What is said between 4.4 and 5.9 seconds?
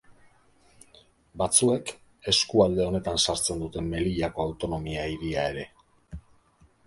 autonomia hiria ere.